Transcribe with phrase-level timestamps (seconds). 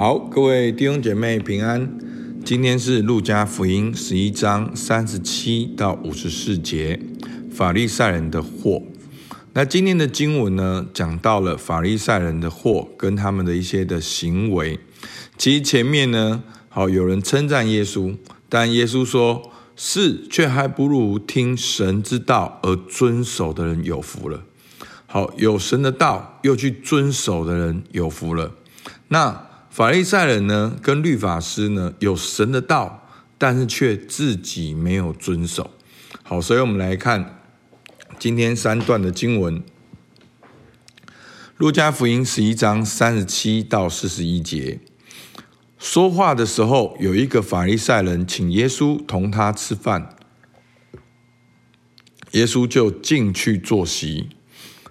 [0.00, 1.98] 好，各位弟兄姐妹平安。
[2.42, 6.98] 今天是路加福音十一章三十七到五十四节，
[7.52, 8.80] 法利赛人的祸。
[9.52, 14.80] 那今天的经文呢，讲到了法利赛人的祸跟他们的一些的行为。
[15.36, 18.16] 其实前面呢，好有人称赞耶稣，
[18.48, 24.44] 但耶稣说是，却还不如听神之道而遵守的人有福了。
[25.04, 28.54] 好，有神的道又去遵守的人有福了。
[29.08, 29.49] 那
[29.80, 35.70] 法利赛人呢，跟律法师呢，有神的道，但是却自己没有遵守。
[36.22, 37.40] 好，所以我们来看
[38.18, 39.62] 今天三段的经文：
[41.56, 44.80] 路加福音十一章三十七到四十一节。
[45.78, 50.14] 说话的时候，有一个法利赛人请耶稣同他吃饭，
[52.32, 54.28] 耶稣就进去坐席。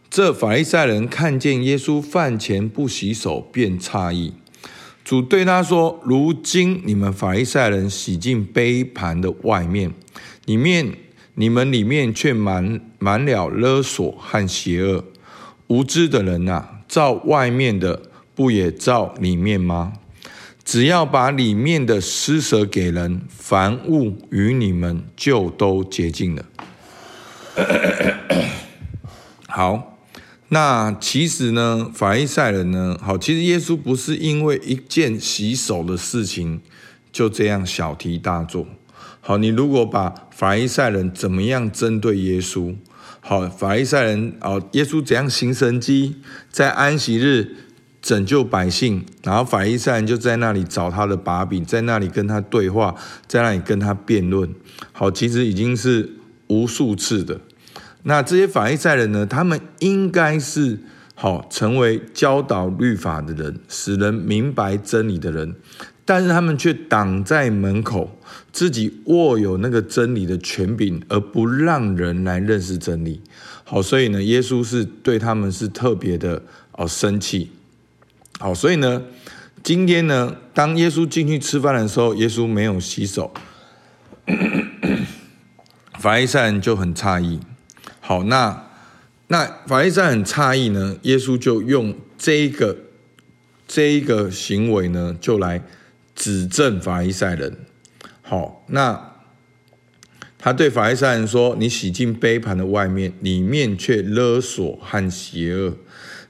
[0.09, 4.33] 这法利赛人看见耶稣饭前不洗手，便诧异。
[5.09, 9.91] 主对他说：“如今你们法利赛人洗净杯盘的外面，
[10.45, 10.93] 里面
[11.33, 15.03] 你们里面却满满了勒索和邪恶。
[15.65, 17.99] 无知的人啊，照外面的
[18.35, 19.93] 不也照里面吗？
[20.63, 26.45] 只要把里面的施舍给人，凡物与你们就都洁净了。
[29.49, 29.98] ”好。
[30.51, 36.59] 那其实呢，法利赛人呢，好，其实耶稣不是因为一件洗手的事情
[37.11, 38.65] 就这样小题大做。
[39.21, 42.75] 好，你如果把法利赛人怎么样针对耶稣，
[43.19, 46.15] 好，法利赛人哦，耶稣怎样行神迹，
[46.51, 47.55] 在安息日
[48.01, 52.95] 拯救百姓，然后法利赛人就在那里找他的把柄，在那里跟他对话，
[53.27, 54.49] 在那里跟他辩论。
[54.93, 56.09] 好，其实已经是
[56.47, 57.39] 无数次的。
[58.03, 59.25] 那这些法利赛人呢？
[59.25, 60.79] 他们应该是
[61.15, 65.53] 好成为教导律法的人，使人明白真理的人，
[66.05, 68.17] 但是他们却挡在门口，
[68.53, 73.21] 自己握有那个真理的权柄，而不让人来认识真理。
[73.65, 76.41] 好，所以呢，耶稣是对他们是特别的
[76.71, 77.51] 哦生气。
[78.39, 79.03] 好，所以呢，
[79.61, 83.33] 今天呢，当耶稣进去吃饭的时候，耶稣没有洗手，
[85.99, 87.41] 法利赛人就很诧异。
[88.09, 88.65] 好，那
[89.27, 92.75] 那法利赛很诧异呢，耶稣就用这一个
[93.67, 95.63] 这一个行为呢，就来
[96.15, 97.55] 指正法利赛人。
[98.23, 99.13] 好，那
[100.39, 105.77] 他对法利赛人说：“你洗净杯盘的外面，里面却勒索和邪恶。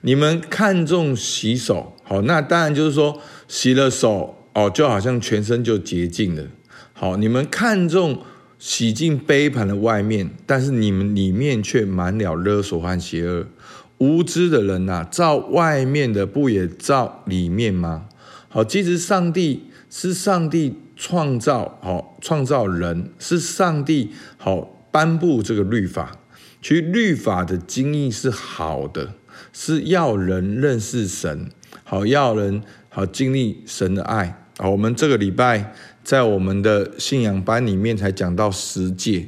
[0.02, 6.44] 你们看重洗手，好，那当然就是说洗了手哦，就好像全身就洁净了。
[6.92, 8.22] 好，你们看重。”
[8.60, 13.48] 洗净杯盘的外面，但是你们里面却满了勒索和邪恶。
[13.98, 18.08] 无知的人呐、啊，照外面的不也照里面吗？
[18.50, 26.18] 好，其实上帝是上帝创造，好创造人，是上帝好颁布这个律法。
[26.62, 29.14] 其实律法的精义是好的，
[29.54, 31.50] 是要人认识神，
[31.84, 34.49] 好要人好经历神的爱。
[34.62, 35.74] 好，我们这个礼拜。
[36.02, 39.28] 在我们的信仰班里面才讲到十诫。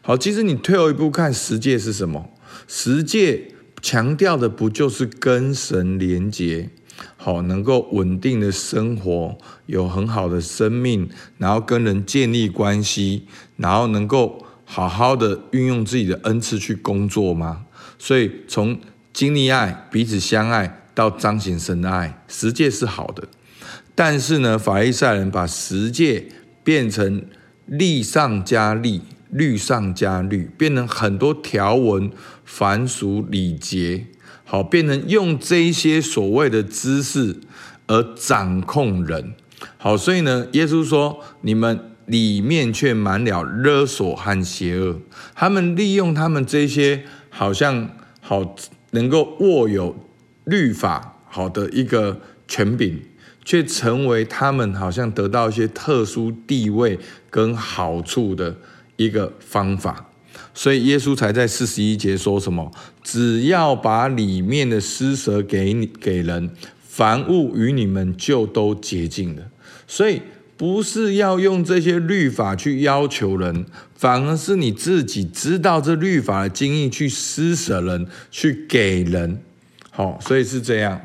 [0.00, 2.30] 好，其实你退后一步看十诫是什么？
[2.68, 3.52] 十诫
[3.82, 6.70] 强调的不就是跟神连结，
[7.16, 9.36] 好，能够稳定的生活，
[9.66, 11.08] 有很好的生命，
[11.38, 13.26] 然后跟人建立关系，
[13.56, 17.66] 然后能够好好的运用自己的恩赐去工作吗？
[17.98, 18.78] 所以从
[19.12, 23.26] 经历爱、彼此相爱到彰显神的爱，十诫是好的。
[23.94, 26.26] 但是呢，法利赛人把十诫
[26.64, 27.24] 变成
[27.66, 32.10] 律上加律，律上加律，变成很多条文、
[32.44, 34.06] 繁俗礼节，
[34.44, 37.40] 好，变成用这些所谓的知识
[37.86, 39.34] 而掌控人，
[39.76, 45.00] 好，所以呢，耶稣说：你们里面却满了勒索和邪恶。
[45.34, 47.90] 他们利用他们这些好像
[48.20, 48.56] 好
[48.90, 49.94] 能够握有
[50.44, 53.00] 律法好的一个权柄。
[53.50, 56.96] 却成为他们好像得到一些特殊地位
[57.28, 58.54] 跟好处的
[58.94, 60.08] 一个方法，
[60.54, 62.70] 所以耶稣才在四十一节说什么：
[63.02, 66.48] 只要把里面的施舍给你给人，
[66.80, 69.42] 凡物与你们就都洁净了。
[69.88, 70.22] 所以
[70.56, 79.42] 不是要用这些律法去要求人，反而是你自己知道这律法的精义去施舍人，去给人。
[79.90, 81.00] 好，所以是这样。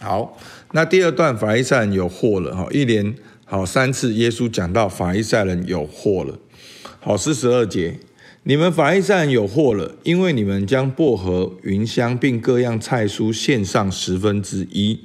[0.00, 0.38] 好。
[0.72, 3.14] 那第二段法利赛人有祸了哈，一连
[3.44, 6.38] 好三次，耶稣讲到法利赛人有祸了。
[7.00, 7.98] 好，四十二节，
[8.42, 15.00] 你们法利赛人有祸了，因为你们将薄荷、芸香并各样菜蔬献上十分之一，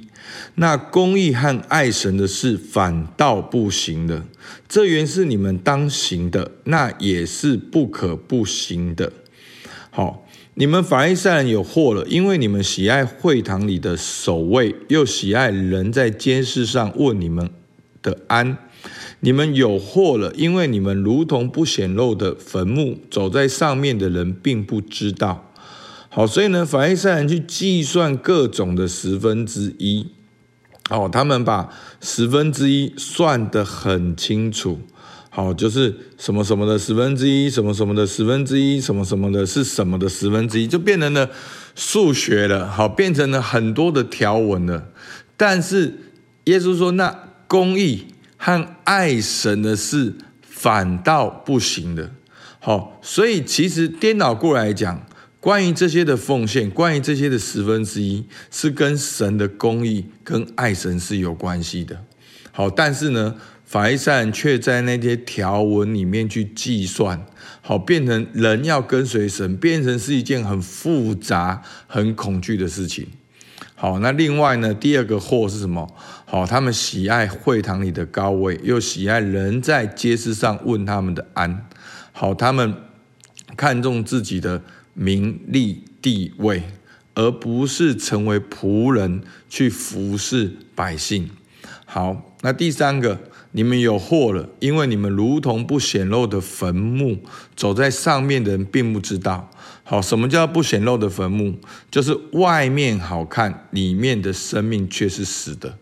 [0.56, 4.24] 那公义和爱神的事反倒不行了。
[4.68, 9.12] 这原是你们当行的，那也是不可不行的。
[9.90, 10.21] 好，
[10.54, 17.48] 你们法利赛人有祸了，因为你们喜爱会堂里的守卫，又喜爱人在监视上问你们
[18.02, 18.58] 的安。
[19.20, 25.50] 你们有祸了，因为你们如同不显露的坟墓，走在上面的人并不知道。
[26.10, 30.08] 好，所以呢，法利赛人去计算各种的十分之一。
[30.90, 31.70] 好，他们把
[32.02, 34.80] 十分之一算得很清楚。
[35.34, 41.30] 好，就是什么什么的十分之一，什么什么的十分之一，什么什么的是什么的十分之一，就变成了
[41.74, 42.68] 数学了。
[42.68, 44.88] 好，变成了很多的条文了。
[45.36, 45.94] 但是
[46.44, 47.16] 耶稣说，那
[47.48, 48.08] 公义。
[48.44, 50.12] 和爱神的事
[50.42, 52.10] 反倒不行的，
[52.58, 55.00] 好，所以其实颠倒过来讲，
[55.42, 62.00] 关于这些的奉献，关于这些的十分之一，是跟神的公义跟爱神是有关系的。
[62.52, 63.34] 好，但是呢，
[63.64, 67.26] 法利赛人却在那些条文里面去计算，
[67.60, 73.08] 好，变成人要跟随神，变成是一件很复杂、很恐惧的事情。
[73.74, 75.92] 好，那另外呢，第二个祸是什么？
[76.24, 81.66] 好，他们喜爱会堂里的高位，又喜爱人在街市上问他们的安。
[82.12, 82.72] 好，他们
[83.56, 84.62] 看重自己的
[84.94, 86.62] 名利地位，
[87.14, 91.30] 而不是成为仆人去服侍百姓。
[91.84, 97.18] 好，那第三个，你们有祸了，因为你们如同不显露的坟墓，
[97.54, 99.50] 走在上面的人并不知道。
[99.84, 101.58] 好，什么叫不显露的坟墓？
[101.90, 105.76] 就是外面好看，里面的生命却是死的。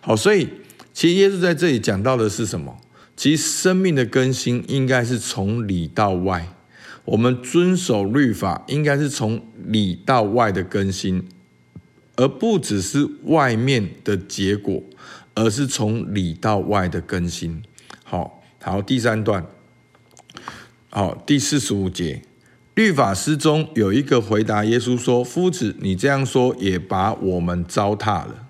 [0.00, 0.48] 好，所以
[0.92, 2.76] 其实耶稣在这里讲到的是什么？
[3.16, 6.46] 其实生命的更新应该是从里到外，
[7.06, 11.24] 我们遵守律法应该是从里到外的更新，
[12.16, 14.82] 而不只是外面的结果，
[15.34, 17.62] 而是从里到外的更新。
[18.02, 19.46] 好，好，第三段，
[20.90, 22.22] 好，第四十五节。
[22.74, 28.48] 律法师中有一个回答耶稣说：“夫子，你这样说也把我们糟蹋了。”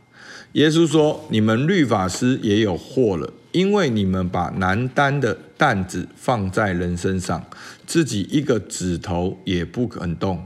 [0.53, 7.44] 耶稣说：“你们律法师也有祸了，因为你们把难担的担子放在人身上，
[7.87, 10.44] 自己一个指头也不肯动。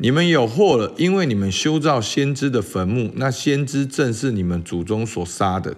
[0.00, 5.76] 你们有祸了，因为你们修造先知的坟墓，那先知正是你们祖宗所杀的。”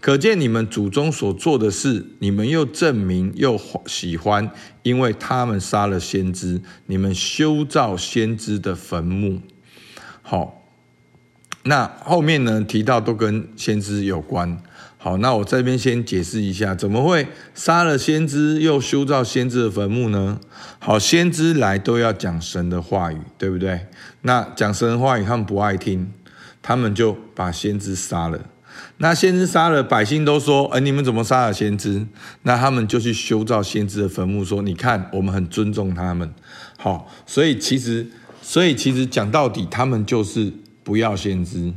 [0.00, 4.50] 可见你们祖宗所做的事，你们又证明又喜欢，
[4.82, 9.42] 因为他们杀了先知，你们修造先知的坟墓。
[10.22, 10.64] 好，
[11.64, 14.62] 那后面呢提到都跟先知有关。
[15.02, 20.38] 好，那我这边先解释一下，怎么会杀了先知又修造先知的坟墓呢？
[20.78, 23.86] 好，先知来都要讲神的话语，对不对？
[24.20, 26.12] 那讲神的话语，他们不爱听，
[26.60, 28.38] 他们就把先知杀了。
[28.98, 32.06] 那先知杀了，百姓都说：“哎，你们怎么杀了先知？”
[32.44, 36.30] 那他们就去修造先知的坟墓，说：“你看，我们很尊重他们。”
[36.76, 38.06] 好，所以其实，
[38.42, 40.52] 所以其实讲到底，他们就是
[40.84, 41.72] 不要先知，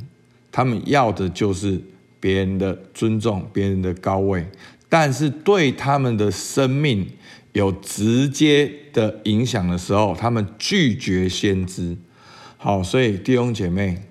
[0.51, 1.81] 他们要的就是
[2.23, 4.47] 别人的尊重、别人的高位，
[4.87, 7.05] 但是对他们的生命
[7.51, 11.97] 有直接的影响的时候，他们拒绝先知。
[12.55, 14.01] 好，所以弟兄姐妹，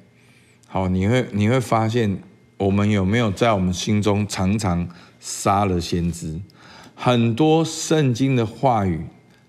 [0.69, 2.19] 好，你会你会发现。
[2.59, 4.89] 我们有没有在我们心中常常
[5.19, 6.41] 杀了先知？
[6.95, 9.01] 很多圣经的话语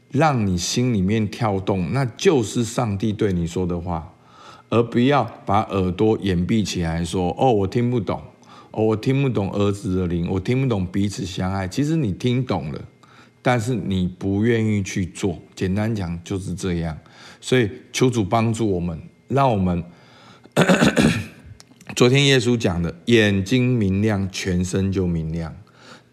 [0.10, 4.16] 让你心里面跳动，那就是上帝对你说的话，
[4.70, 8.20] 而不要把耳朵掩蔽起来说：“哦，我听不懂，
[8.74, 12.82] 我听不懂儿子的灵，我听不懂彼此相爱。”其实你听懂了，
[13.42, 15.40] 但是你不愿意去做。
[15.56, 16.98] 简单讲就是这样。
[17.40, 19.84] 所以求主帮助我们，让我们。
[21.96, 25.56] 昨天耶稣讲的，眼睛明亮，全身就明亮。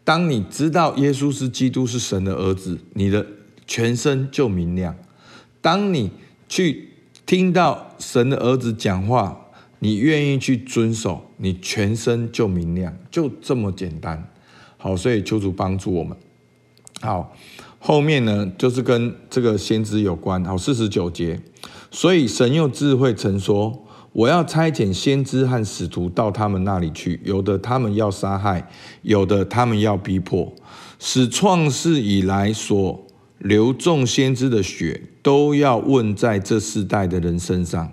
[0.05, 3.27] 当你知道耶稣是基督，是神的儿子，你的
[3.67, 4.95] 全身就明亮。
[5.63, 6.11] 当你
[6.49, 6.91] 去
[7.25, 9.47] 听到神的儿子讲话，
[9.81, 14.31] 你愿意去遵守，你全身就明亮，就这么简单。
[14.79, 16.17] 好，所以求主帮助我们。
[17.01, 17.35] 好，
[17.79, 20.45] 后面呢，就是跟这个先知有关。
[20.45, 21.41] 好，四十九节，
[21.91, 23.87] 所以神用智慧曾说。
[24.13, 28.69] 我要差遣先知和使徒到他们那里去，有的他们要杀害，
[29.03, 30.53] 有的他们要逼迫，
[30.99, 33.07] 使创世以来所
[33.39, 37.93] 流众先知的血都要问在这世代的人身上，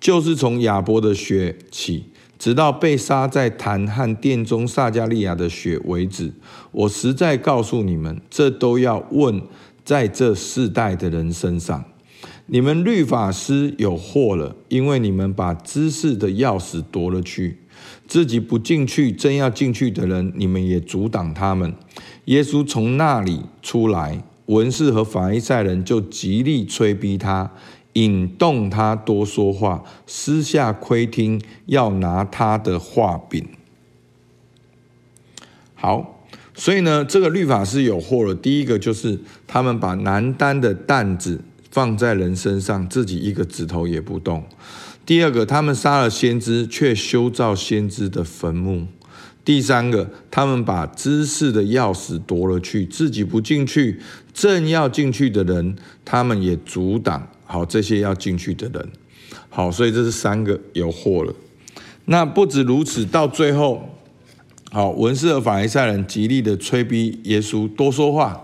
[0.00, 2.04] 就是从亚伯的血起，
[2.38, 6.32] 直到被杀在坛和殿中撒迦利亚的血为止。
[6.70, 9.42] 我实在告诉你们，这都要问
[9.84, 11.84] 在这世代的人身上。
[12.46, 17.58] 你们律法师有祸了，因为你们把知识的钥匙夺了去。
[18.06, 21.74] 自己不进去，正要进去的人，你们也阻挡他们。
[22.24, 27.50] 耶稣从那里出来，文士和法利赛人就极力催逼他，
[27.98, 33.44] 引动他多说话，私下窥听，要拿他的话柄。
[35.74, 36.22] 好，
[36.54, 38.34] 所以呢，这个律法师有祸了。
[38.34, 41.40] 第一个就是他们把难担的担子
[41.70, 44.44] 放在人身上，自己一个指头也不动。
[45.04, 48.86] 第二个，他们杀了先知，却修造先知的坟墓；
[49.44, 54.00] 第三个，他们把知识的钥匙夺了去，自己不进去，
[54.34, 57.26] 正要进去的人，他们也阻挡。
[57.50, 58.88] 好，这些要进去的人，
[59.48, 61.34] 好，所以这是三个有祸了。
[62.04, 63.88] 那不止如此，到最后，
[64.70, 68.38] 好，文士和法利赛人极力的催逼耶稣多说话，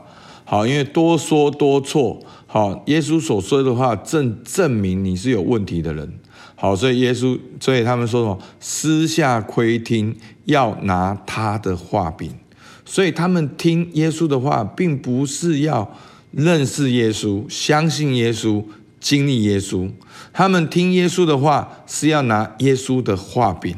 [0.46, 6.10] 好，因为多说多错，好，耶稣所说的话正证明你是有问题的人。
[6.56, 8.38] 好，所以耶稣，所以他们说什么？
[8.58, 12.32] 私下窥听，要拿他的话柄。
[12.86, 15.94] 所以他们听耶稣的话，并不是要
[16.30, 18.62] 认识耶稣、相信耶稣、
[19.04, 19.90] 经历耶稣。
[20.32, 23.76] 他们听耶稣的话，是要拿耶稣的话柄。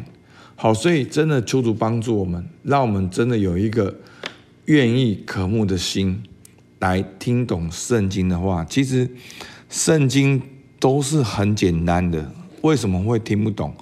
[0.55, 3.93] 好，所以真的求主帮助我们，让我们真的有一个
[4.67, 6.23] 愿意渴慕的心，
[6.79, 8.65] 来听懂圣经的话。
[8.65, 9.11] 其实
[9.69, 10.41] 圣经
[10.79, 12.31] 都是很简单的。
[12.63, 13.75] 为什么会听不懂？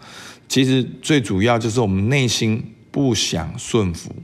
[0.49, 4.15] 其实最主要就是我们内心不想顺服，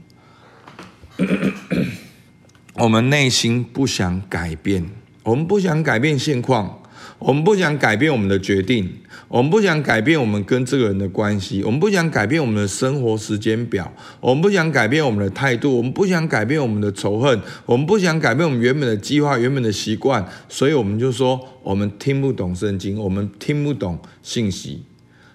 [2.73, 4.89] 我们内心不想改变，
[5.23, 6.80] 我们不想改变现况，
[7.21, 8.89] 我们不想改变我们的决定，
[9.27, 21.39] 我们不想改变我们跟这个人的关系，我们不想改变我们的生活时间表，我们不想改变我们的态度，我们不想改变我们的仇恨，我们不想改变我们原本的计划、原本的习惯，所以我们就说。
[21.63, 24.83] 我们听不懂圣经，我们听不懂信息。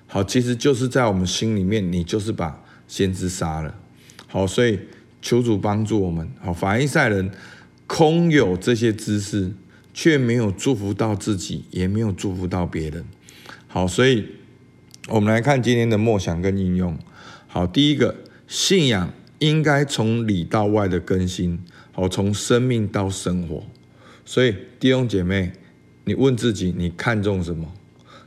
[0.09, 3.73] 好，其实就是在我们心里面，你就是把先知杀了。
[4.27, 4.77] 好，所以
[5.23, 6.29] 求主帮助我们。
[6.41, 7.31] 好，法利赛人
[7.87, 9.53] 空有这些知识，
[9.97, 13.07] 却没有祝福到自己，也没有祝福到别人。
[13.67, 14.27] 好，所以
[15.09, 16.99] 我们来看今天的默想跟应用。
[17.47, 18.15] 好，第一个，
[18.47, 21.59] 信仰应该从里到外的更新。
[21.93, 23.65] 好，从生命到生活。
[24.27, 25.53] 所以弟兄姐妹。
[26.09, 27.73] 你问自己，你看重什么？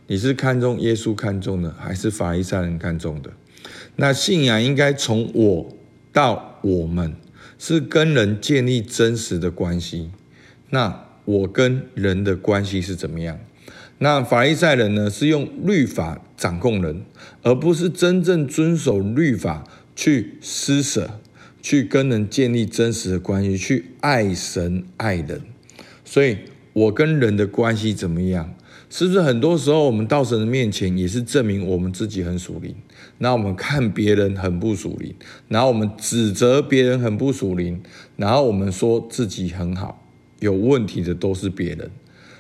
[0.08, 3.32] 你是看重耶稣看重的，还是法利赛人看重的？
[3.96, 5.78] 那信仰应该从我
[6.12, 7.16] 到我们，
[7.58, 10.12] 是跟人建立真实的关系。
[10.72, 13.38] 那我跟人的关系是怎么样？
[14.00, 15.12] 那法利赛人呢？
[15.12, 17.04] 是用律法掌控人，
[17.44, 19.64] 而不是真正遵守律法
[19.96, 21.20] 去施舍，
[21.62, 25.42] 去跟人建立真实的关系，去爱神爱人。
[26.04, 26.38] 所以。
[26.72, 28.54] 我跟人的关系怎么样？
[28.92, 32.74] 是不是很多时候我们到神的面前也是证明我们自己很属灵？
[33.18, 35.14] 那我们看别人很不属灵，
[35.48, 37.82] 然后我们指责别人很不属灵，
[38.16, 40.08] 然后我们说自己很好，
[40.40, 41.90] 有问题的都是别人。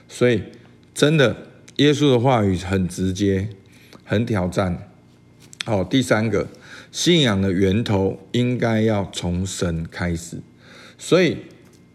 [0.08, 0.44] 所以
[0.94, 1.36] 真的，
[1.78, 3.50] 耶稣的话语很直接，
[4.04, 4.90] 很挑战。
[5.66, 6.48] 好，第三个，
[6.92, 10.38] 信仰的源头应该要从神开始，
[10.98, 11.38] 所以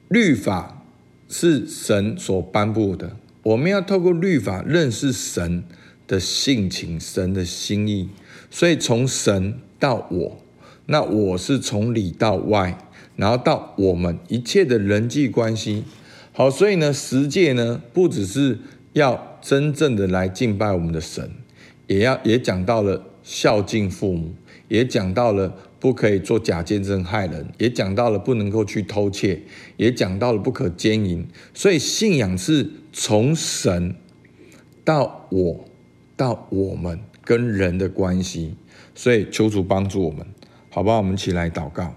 [0.09, 0.81] 律法。
[1.27, 5.65] 是神所颁布的，我们要透过律法认识神
[6.07, 8.11] 的性情、神的心意。
[8.51, 10.41] 所以从神到我，
[10.87, 12.79] 那我是从里到外，
[13.17, 15.85] 然后到我们一切的人际关系。
[16.33, 18.59] 好，所以呢，十诫呢，不只是
[18.93, 21.31] 要真正的来敬拜我们的神，
[21.87, 24.33] 也要也讲到了孝敬父母，
[24.69, 25.55] 也讲到了。
[25.81, 29.43] 不可以做假见证害人，也讲到了不能够去偷窃，
[29.77, 31.29] 也讲到了不可奸淫。
[31.53, 33.95] 所以信仰是从神
[34.83, 35.69] 到我，
[36.17, 38.55] 到我们跟人的关系。
[38.95, 40.27] 所以求主帮助我们，
[40.71, 40.97] 好不好？
[40.97, 41.95] 我们一起来祷告。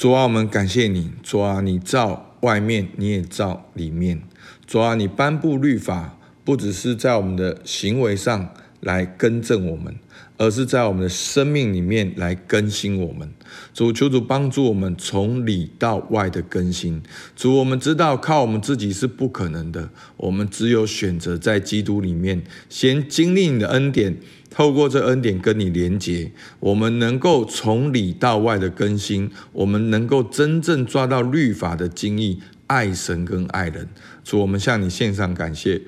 [0.00, 4.22] 主啊，我们感谢你，主啊，你照外面，你也照里面。
[4.66, 8.48] 主啊，你颁布律法，不只是在我们的行为上
[8.80, 9.94] 来更正我们。
[10.38, 13.30] 而是在我们的生命里面来更新我们。
[13.72, 17.02] 主，求主帮助我们从里到外的更新。
[17.36, 24.16] 主，我们知道靠我们自己是不可能的，我们只有选择在基督里面先经历你的恩典，
[24.50, 33.88] 透过这恩典跟你连结，我们能够从里到外的更新，我们能够真正抓到律法的精义，爱神跟爱人。
[34.24, 35.82] 主，我们向你献上感谢。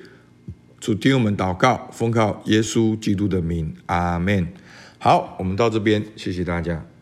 [0.79, 4.47] 主听我们祷告，奉靠耶稣基督的名，阿门。
[4.99, 6.92] 好，我们到这边，谢谢大家。